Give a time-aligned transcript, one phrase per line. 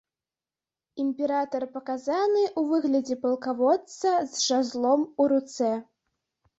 [1.03, 5.75] Імператар паказаны ў выглядзе палкаводца з жазлом у руцэ.